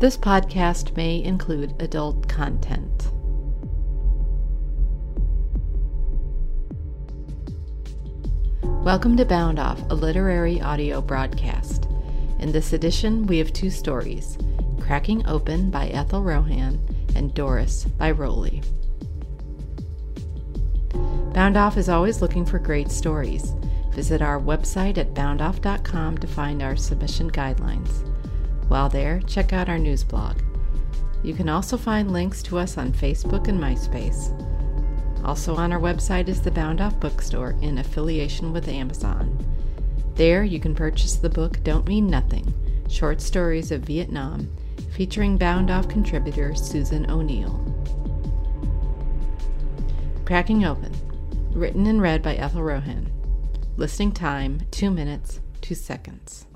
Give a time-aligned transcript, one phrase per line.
[0.00, 3.10] This podcast may include adult content.
[8.82, 11.86] Welcome to Bound Off, a literary audio broadcast.
[12.38, 14.38] In this edition, we have two stories
[14.80, 16.80] Cracking Open by Ethel Rohan
[17.14, 18.64] and Doris by Rolli.
[21.34, 23.52] Bound Off is always looking for great stories.
[23.92, 28.09] Visit our website at boundoff.com to find our submission guidelines.
[28.70, 30.36] While there, check out our news blog.
[31.24, 34.30] You can also find links to us on Facebook and MySpace.
[35.24, 39.44] Also on our website is the Bound Off Bookstore in affiliation with Amazon.
[40.14, 42.54] There you can purchase the book Don't Mean Nothing
[42.88, 44.48] Short Stories of Vietnam,
[44.92, 47.58] featuring Bound Off contributor Susan O'Neill.
[50.24, 50.92] Cracking Open,
[51.50, 53.10] written and read by Ethel Rohan.
[53.76, 56.46] Listening time 2 minutes, 2 seconds.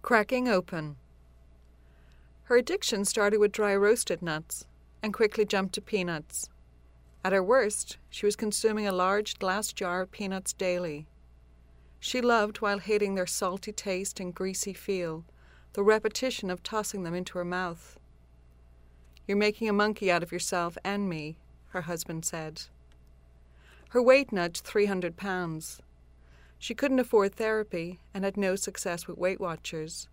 [0.00, 0.94] Cracking Open.
[2.48, 4.64] Her addiction started with dry roasted nuts
[5.02, 6.48] and quickly jumped to peanuts.
[7.22, 11.06] At her worst, she was consuming a large glass jar of peanuts daily.
[12.00, 15.26] She loved, while hating their salty taste and greasy feel,
[15.74, 17.98] the repetition of tossing them into her mouth.
[19.26, 21.36] You're making a monkey out of yourself and me,
[21.72, 22.62] her husband said.
[23.90, 25.82] Her weight nudged 300 pounds.
[26.58, 30.08] She couldn't afford therapy and had no success with Weight Watchers,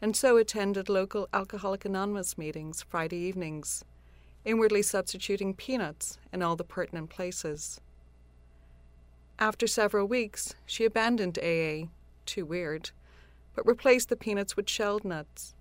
[0.00, 3.84] and so attended local Alcoholic Anonymous meetings Friday evenings,
[4.44, 7.80] inwardly substituting peanuts in all the pertinent places.
[9.38, 11.88] After several weeks, she abandoned AA,
[12.26, 12.90] too weird,
[13.54, 15.54] but replaced the peanuts with shelled nuts,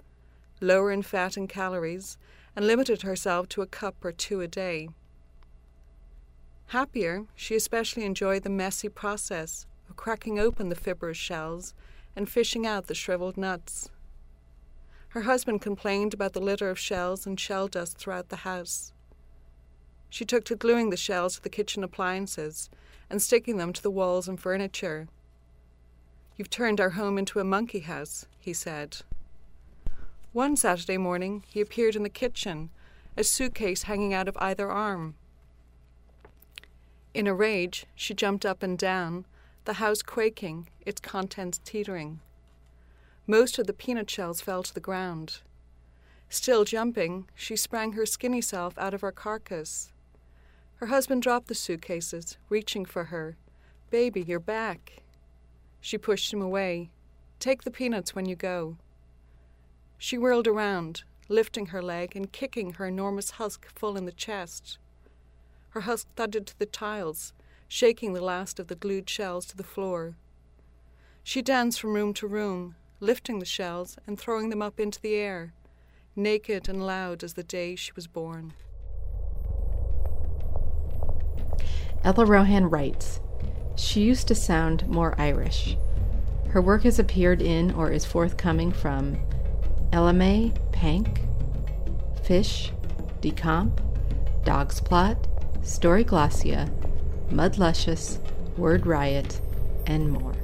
[0.62, 2.18] lower in fat and calories,
[2.56, 4.90] and limited herself to a cup or two a day.
[6.68, 11.73] Happier, she especially enjoyed the messy process of cracking open the fibrous shells
[12.16, 13.90] and fishing out the shriveled nuts.
[15.14, 18.94] Her husband complained about the litter of shells and shell dust throughout the house.
[20.09, 22.72] She took to gluing the shells to the kitchen appliances
[23.12, 25.07] and sticking them to the walls and furniture.
[26.35, 28.97] You've turned our home into a monkey house, he said.
[30.31, 32.72] One Saturday morning, he appeared in the kitchen,
[33.16, 35.13] a suitcase hanging out of either arm.
[37.13, 39.28] In a rage, she jumped up and down,
[39.66, 42.19] the house quaking, its contents teetering.
[43.25, 45.39] Most of the peanut shells fell to the ground.
[46.28, 49.91] Still jumping, she sprang her skinny self out of her carcass.
[50.75, 53.38] Her husband dropped the suitcases, reaching for her.
[53.89, 55.03] Baby, you're back.
[55.79, 56.89] She pushed him away.
[57.39, 58.78] Take the peanuts when you go.
[59.97, 64.78] She whirled around, lifting her leg and kicking her enormous husk full in the chest.
[65.69, 67.31] Her husk thudded to the tiles,
[67.69, 70.16] shaking the last of the glued shells to the floor.
[71.23, 75.16] She danced from room to room, lifting the shells and throwing them up into the
[75.16, 75.54] air,
[76.16, 78.54] naked and loud as the day she was born.
[82.03, 83.22] Ethel Rohan writes
[83.76, 85.78] She used to sound more Irish.
[86.50, 89.18] Her work has appeared in or is forthcoming from
[89.92, 91.22] elimae, Pank,
[92.24, 92.72] Fish,
[93.22, 93.80] Decomp,
[94.44, 96.70] Dogzplot, Story Glossia,
[97.32, 98.20] Mud Luscious,
[98.58, 99.40] Word Riot,
[99.88, 100.36] and more.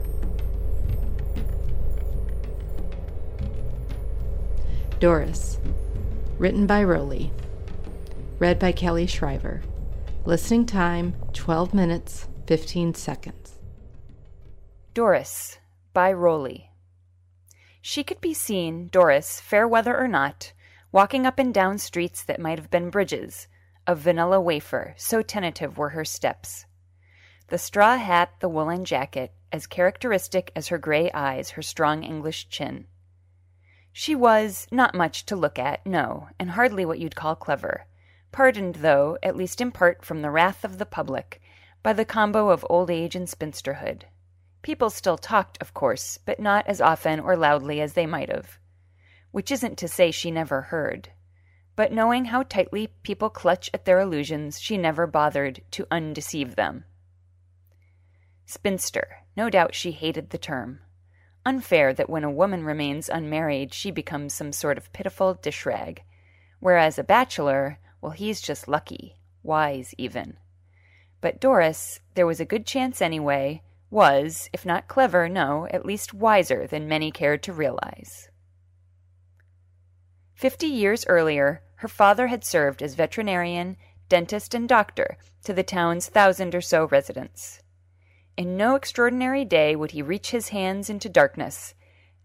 [4.99, 5.57] Doris,
[6.37, 7.31] written by Rolli,
[8.37, 9.61] read by Kelly Shriver.
[10.25, 13.53] Listening time 12 minutes 15 seconds.
[14.93, 15.57] Doris
[15.93, 16.71] by Rolli.
[17.81, 20.51] She could be seen, Doris, fair weather or not,
[20.91, 23.47] walking up and down streets that might have been bridges,
[23.87, 26.65] of vanilla wafer, so tentative were her steps.
[27.47, 32.49] The straw hat, the woolen jacket, as characteristic as her gray eyes, her strong English
[32.49, 32.87] chin.
[34.01, 37.85] She was not much to look at, no, and hardly what you'd call clever,
[38.31, 41.41] pardoned, though, at least in part from the wrath of the public,
[41.83, 44.03] by the combo of old age and spinsterhood.
[44.61, 48.57] People still talked, of course, but not as often or loudly as they might have.
[49.31, 51.09] Which isn't to say she never heard.
[51.75, 56.85] But knowing how tightly people clutch at their illusions, she never bothered to undeceive them.
[58.45, 59.17] Spinster.
[59.35, 60.79] No doubt she hated the term.
[61.45, 65.99] Unfair that when a woman remains unmarried, she becomes some sort of pitiful dishrag.
[66.59, 70.37] whereas a bachelor, well, he's just lucky, wise even.
[71.21, 76.13] But Doris, there was a good chance anyway, was, if not clever, no, at least
[76.13, 78.29] wiser than many cared to realize.
[80.35, 83.75] Fifty years earlier, her father had served as veterinarian,
[84.07, 87.61] dentist, and doctor to the town's thousand or so residents.
[88.39, 91.73] In no extraordinary day would he reach his hands into darkness,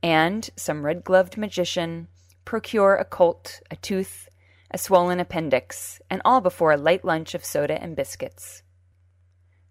[0.00, 2.06] and some red gloved magician,
[2.44, 4.28] procure a colt, a tooth,
[4.70, 8.62] a swollen appendix, and all before a light lunch of soda and biscuits.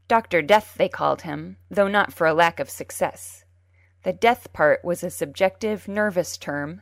[0.09, 0.41] Dr.
[0.41, 3.45] Death, they called him, though not for a lack of success.
[4.03, 6.81] The death part was a subjective, nervous term,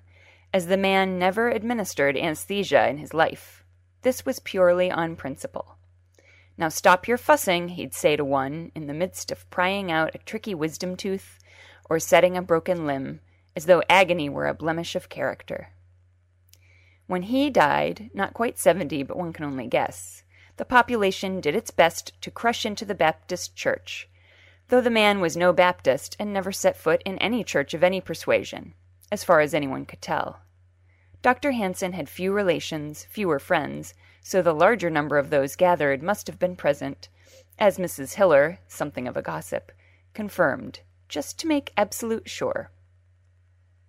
[0.51, 3.63] as the man never administered anesthesia in his life.
[4.01, 5.77] This was purely on principle.
[6.61, 10.19] Now stop your fussing, he'd say to one, in the midst of prying out a
[10.19, 11.39] tricky wisdom tooth
[11.89, 13.21] or setting a broken limb,
[13.55, 15.69] as though agony were a blemish of character.
[17.07, 20.21] When he died, not quite seventy, but one can only guess,
[20.57, 24.07] the population did its best to crush into the Baptist church,
[24.67, 27.99] though the man was no Baptist and never set foot in any church of any
[27.99, 28.75] persuasion,
[29.11, 30.41] as far as anyone could tell.
[31.23, 31.53] Dr.
[31.53, 36.39] Hanson had few relations, fewer friends, so the larger number of those gathered must have
[36.39, 37.09] been present,
[37.57, 38.13] as Mrs.
[38.13, 39.71] Hiller, something of a gossip,
[40.13, 42.71] confirmed, just to make absolute sure.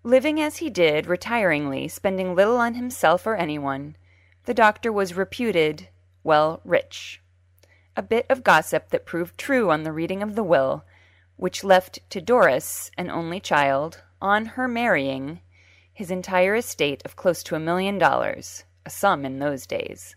[0.02, 3.96] Living as he did, retiringly, spending little on himself or anyone,
[4.44, 5.88] the doctor was reputed,
[6.24, 7.20] well, rich.
[7.96, 10.84] A bit of gossip that proved true on the reading of the will,
[11.36, 15.40] which left to Doris, an only child, on her marrying,
[15.92, 20.16] his entire estate of close to a million dollars, a sum in those days.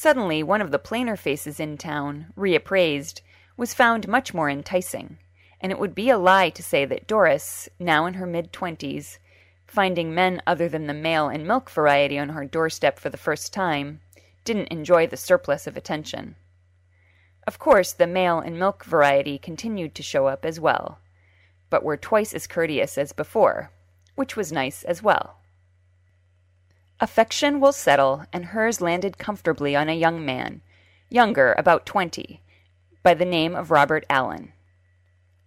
[0.00, 3.20] Suddenly, one of the plainer faces in town, reappraised,
[3.56, 5.18] was found much more enticing
[5.60, 9.18] and it would be a lie to say that Doris, now in her mid twenties,
[9.66, 13.52] finding men other than the mail and milk variety on her doorstep for the first
[13.52, 14.00] time,
[14.44, 16.36] didn't enjoy the surplus of attention.
[17.44, 21.00] Of course, the mail and milk variety continued to show up as well,
[21.70, 23.72] but were twice as courteous as before,
[24.14, 25.40] which was nice as well.
[27.00, 30.62] Affection will settle, and hers landed comfortably on a young man,
[31.08, 32.42] younger, about twenty,
[33.04, 34.52] by the name of Robert Allen.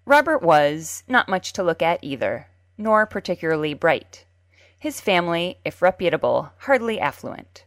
[0.05, 4.23] Robert was not much to look at either, nor particularly bright.
[4.79, 7.65] His family, if reputable, hardly affluent.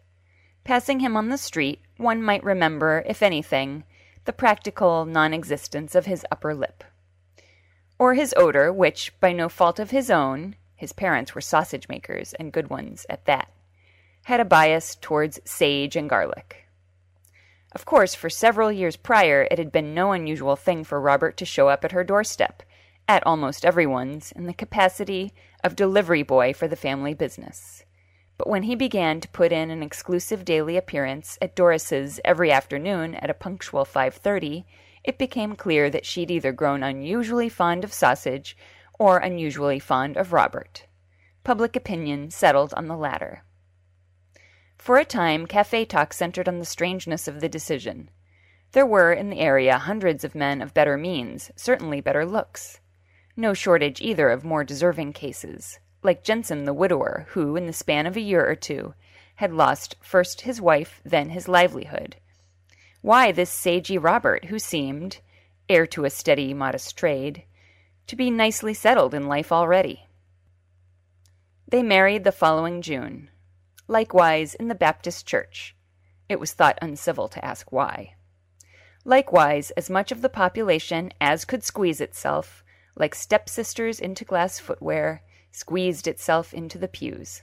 [0.65, 3.85] Passing him on the street, one might remember, if anything,
[4.25, 6.85] the practical non existence of his upper lip.
[7.99, 12.33] Or his odor, which, by no fault of his own, his parents were sausage makers,
[12.35, 13.49] and good ones at that,
[14.25, 16.67] had a bias towards sage and garlic.
[17.73, 21.44] Of course, for several years prior, it had been no unusual thing for Robert to
[21.44, 22.62] show up at her doorstep,
[23.09, 25.32] at almost everyone's, in the capacity
[25.62, 27.85] of delivery boy for the family business.
[28.38, 33.15] But when he began to put in an exclusive daily appearance at Doris's every afternoon
[33.17, 34.65] at a punctual 5:30,
[35.05, 38.56] it became clear that she'd either grown unusually fond of sausage
[38.99, 40.87] or unusually fond of Robert.
[41.44, 43.44] Public opinion settled on the latter.
[44.85, 48.11] For a time, cafe talk centered on the strangeness of the decision.
[48.73, 52.81] There were in the area hundreds of men of better means, certainly better looks.
[53.35, 58.07] No shortage either of more deserving cases, like Jensen the widower, who, in the span
[58.07, 58.93] of a year or two,
[59.37, 62.17] had lost first his wife, then his livelihood.
[63.01, 65.21] Why this sagey Robert, who seemed,
[65.67, 67.45] heir to a steady, modest trade,
[68.07, 70.09] to be nicely settled in life already?
[71.67, 73.31] They married the following June
[73.89, 75.77] likewise in the Baptist Church.
[76.29, 78.15] It was thought uncivil to ask why.
[79.05, 82.65] Likewise, as much of the population as could squeeze itself,
[82.97, 87.43] like stepsisters into glass footwear, squeezed itself into the pews.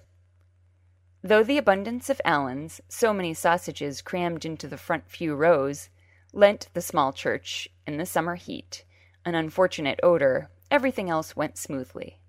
[1.24, 5.90] Though the abundance of Allens, so many sausages crammed into the front few rows,
[6.34, 8.84] lent the small church, in the summer heat,
[9.24, 12.20] an unfortunate odor, everything else went smoothly.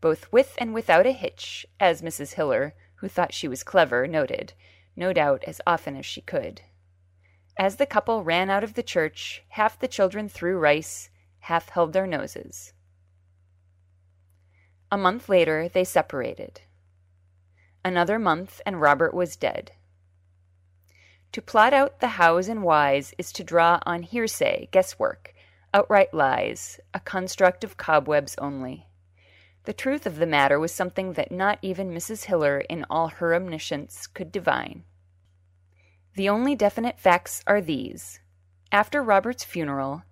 [0.00, 2.34] Both with and without a hitch, as Mrs.
[2.34, 4.52] Hiller, who thought she was clever, noted,
[4.94, 6.62] no doubt as often as she could.
[7.58, 11.92] As the couple ran out of the church, half the children threw rice, half held
[11.92, 12.72] their noses.
[14.92, 16.60] A month later, they separated.
[17.84, 19.72] Another month, and Robert was dead.
[21.32, 25.34] To plot out the hows and whys is to draw on hearsay, guesswork,
[25.74, 28.86] outright lies, a construct of cobwebs only.
[29.64, 32.24] The truth of the matter was something that not even Mrs.
[32.24, 34.84] Hiller, in all her omniscience, could divine.
[36.14, 38.20] The only definite facts are these.
[38.72, 40.02] After Robert's funeral,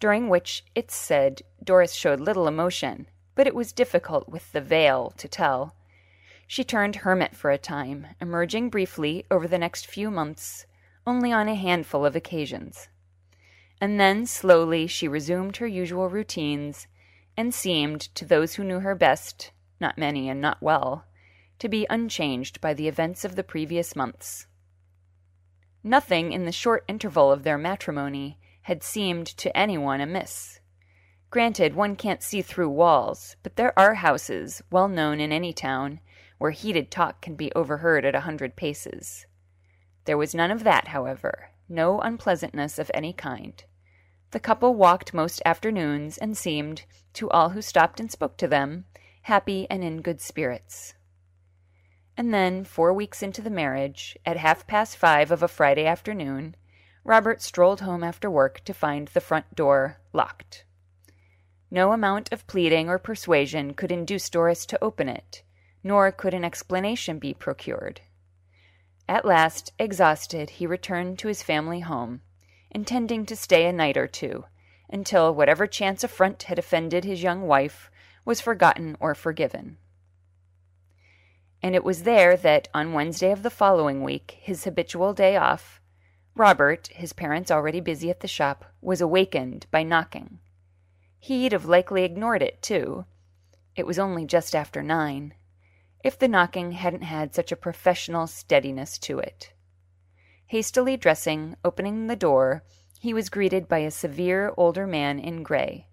[0.00, 5.12] during which, it's said, Doris showed little emotion, but it was difficult with the veil
[5.18, 5.74] to tell,
[6.46, 10.66] she turned hermit for a time, emerging briefly over the next few months
[11.06, 12.88] only on a handful of occasions.
[13.80, 16.86] And then slowly she resumed her usual routines
[17.36, 19.50] and seemed, to those who knew her best,
[19.80, 21.04] not many and not well,
[21.58, 24.46] to be unchanged by the events of the previous months.
[25.82, 30.60] Nothing in the short interval of their matrimony had seemed to anyone amiss.
[31.30, 36.00] Granted, one can't see through walls, but there are houses, well known in any town,
[36.38, 39.26] where heated talk can be overheard at a hundred paces.
[40.04, 43.62] There was none of that, however, no unpleasantness of any kind.
[44.32, 48.84] The couple walked most afternoons and seemed, to all who stopped and spoke to them,
[49.22, 50.94] happy and in good spirits.
[52.16, 56.56] And then, four weeks into the marriage, at half past five of a Friday afternoon,
[57.04, 60.64] Robert strolled home after work to find the front door locked.
[61.70, 65.42] No amount of pleading or persuasion could induce Doris to open it,
[65.84, 68.00] nor could an explanation be procured.
[69.08, 72.22] At last, exhausted, he returned to his family home,
[72.76, 74.44] intending to stay a night or two,
[74.90, 77.90] until whatever chance affront had offended his young wife
[78.26, 79.78] was forgotten or forgiven.
[81.62, 85.80] And it was there that, on Wednesday of the following week, his habitual day off,
[86.34, 90.38] Robert, his parents already busy at the shop, was awakened by knocking.
[91.18, 93.06] He'd have likely ignored it, too.
[93.74, 95.32] It was only just after nine
[96.04, 99.54] if the knocking hadn't had such a professional steadiness to it.
[100.46, 102.62] Hastily dressing, opening the door,
[103.00, 105.88] he was greeted by a severe older man in gray,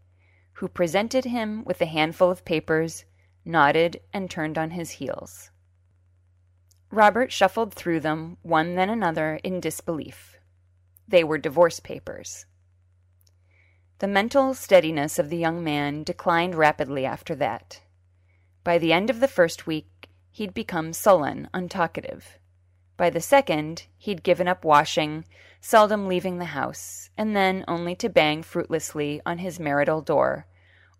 [0.53, 3.05] who presented him with a handful of papers,
[3.43, 5.49] nodded, and turned on his heels.
[6.91, 10.37] Robert shuffled through them, one then another, in disbelief.
[11.07, 12.45] They were divorce papers.
[13.97, 17.81] The mental steadiness of the young man declined rapidly after that.
[18.63, 22.37] By the end of the first week, he'd become sullen, untalkative.
[22.95, 25.25] By the second, he'd given up washing,
[25.59, 30.45] seldom leaving the house, and then only to bang fruitlessly on his marital door,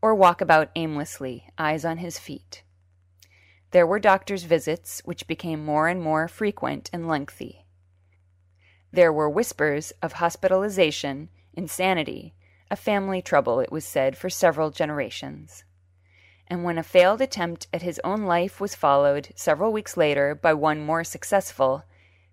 [0.02, 2.64] or walk about aimlessly, eyes on his feet.
[3.72, 7.66] There were doctor's visits, which became more and more frequent and lengthy.
[8.92, 12.36] There were whispers of hospitalization, insanity,
[12.70, 15.64] a family trouble, it was said, for several generations
[16.48, 20.54] and when a failed attempt at his own life was followed several weeks later by
[20.54, 21.84] one more successful,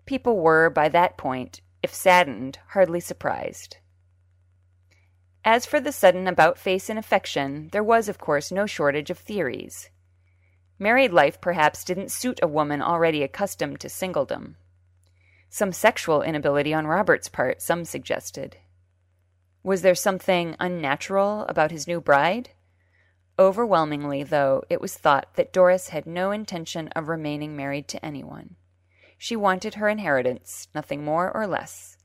[0.05, 3.77] people were, by that point, if saddened, hardly surprised.
[5.43, 9.17] As for the sudden about face in affection, there was, of course, no shortage of
[9.17, 9.89] theories.
[10.77, 14.55] Married life perhaps didn't suit a woman already accustomed to singledom.
[15.49, 18.57] Some sexual inability on Robert's part, some suggested.
[19.63, 22.51] Was there something unnatural about his new bride?
[23.41, 28.55] Overwhelmingly, though, it was thought that Doris had no intention of remaining married to anyone.
[29.17, 31.97] She wanted her inheritance, nothing more or less.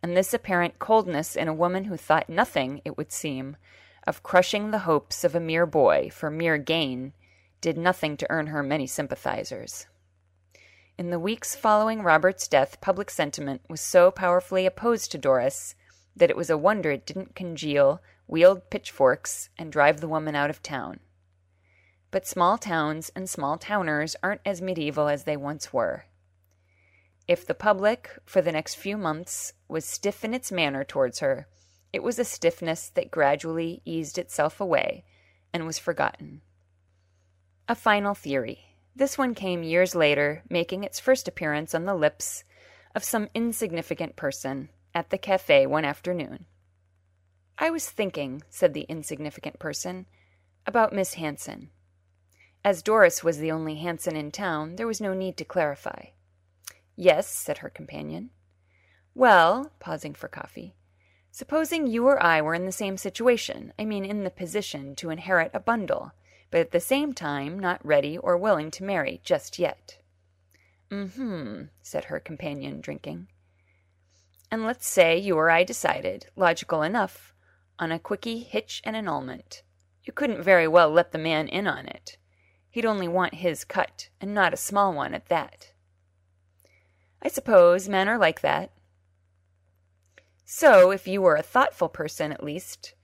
[0.00, 3.56] And this apparent coldness in a woman who thought nothing, it would seem,
[4.06, 7.14] of crushing the hopes of a mere boy for mere gain
[7.60, 9.88] did nothing to earn her many sympathizers.
[10.96, 15.74] In the weeks following Robert's death, public sentiment was so powerfully opposed to Doris
[16.14, 18.00] that it was a wonder it didn't congeal
[18.30, 21.00] wield pitchforks, and drive the woman out of town.
[22.10, 26.04] But small towns and small towners aren't as medieval as they once were.
[27.28, 31.46] If the public, for the next few months, was stiff in its manner towards her,
[31.92, 35.04] it was a stiffness that gradually eased itself away
[35.52, 36.40] and was forgotten.
[37.68, 38.76] A final theory.
[38.94, 42.44] This one came years later, making its first appearance on the lips
[42.94, 46.46] of some insignificant person at the cafe one afternoon.
[47.62, 50.06] I was thinking, said the insignificant person,
[50.66, 51.68] about Miss Hanson.
[52.64, 56.06] As Doris was the only Hanson in town, there was no need to clarify.
[56.96, 58.30] Yes, said her companion.
[59.14, 60.74] Well, pausing for coffee,
[61.30, 65.10] supposing you or I were in the same situation, I mean in the position to
[65.10, 66.12] inherit a bundle,
[66.50, 69.98] but at the same time not ready or willing to marry just yet.
[70.90, 73.28] Mm-hmm, said her companion, drinking.
[74.50, 77.34] And let's say you or I decided, logical enough,
[77.80, 79.62] on a quickie hitch and annulment.
[80.04, 82.18] You couldn't very well let the man in on it.
[82.70, 85.72] He'd only want his cut, and not a small one at that.
[87.22, 88.70] I suppose men are like that.
[90.44, 92.94] So, if you were a thoughtful person, at least,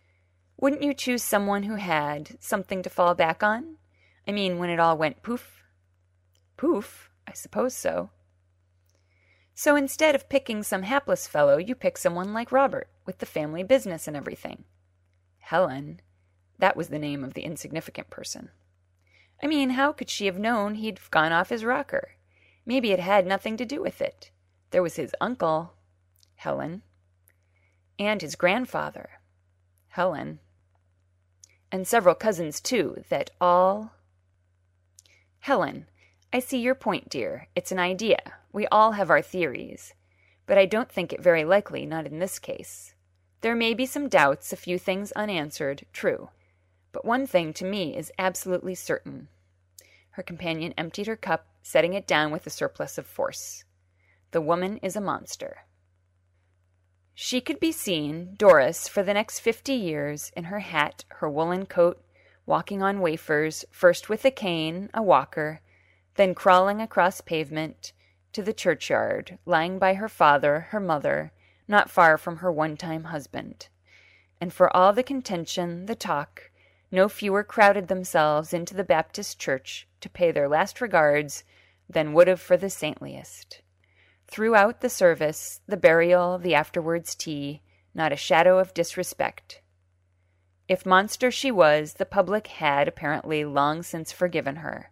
[0.56, 3.76] wouldn't you choose someone who had something to fall back on?
[4.26, 5.62] I mean, when it all went poof?
[6.56, 7.10] Poof?
[7.26, 8.10] I suppose so.
[9.58, 13.62] So instead of picking some hapless fellow, you pick someone like Robert, with the family
[13.62, 14.64] business and everything.
[15.38, 16.02] Helen.
[16.58, 18.50] That was the name of the insignificant person.
[19.42, 22.16] I mean, how could she have known he'd gone off his rocker?
[22.66, 24.30] Maybe it had nothing to do with it.
[24.72, 25.72] There was his uncle,
[26.34, 26.82] Helen,
[27.98, 29.08] and his grandfather,
[29.88, 30.38] Helen,
[31.72, 33.92] and several cousins, too, that all.
[35.38, 35.86] Helen,
[36.32, 37.48] I see your point, dear.
[37.54, 38.18] It's an idea.
[38.52, 39.94] We all have our theories.
[40.46, 42.94] But I don't think it very likely, not in this case.
[43.40, 46.30] There may be some doubts, a few things unanswered, true.
[46.92, 49.28] But one thing to me is absolutely certain.
[50.10, 53.64] Her companion emptied her cup, setting it down with a surplus of force.
[54.30, 55.58] The woman is a monster.
[57.14, 61.66] She could be seen, Doris, for the next fifty years, in her hat, her woolen
[61.66, 62.02] coat,
[62.46, 65.60] walking on wafers, first with a cane, a walker,
[66.16, 67.92] then crawling across pavement
[68.32, 71.32] to the churchyard, lying by her father, her mother,
[71.68, 73.68] not far from her one time husband.
[74.40, 76.50] And for all the contention, the talk,
[76.90, 81.44] no fewer crowded themselves into the Baptist church to pay their last regards
[81.88, 83.62] than would have for the saintliest.
[84.26, 87.62] Throughout the service, the burial, the afterwards tea,
[87.94, 89.60] not a shadow of disrespect.
[90.68, 94.90] If monster she was, the public had apparently long since forgiven her.